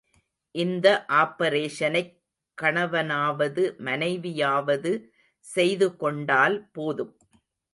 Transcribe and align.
இந்த 0.55 0.87
ஆப்பரேஷனைக் 1.13 2.15
கணவனாவது 2.57 3.63
மனைவியாவது 3.79 4.93
செய்து 5.47 5.89
கொண்டால் 5.95 6.57
போதும். 6.71 7.13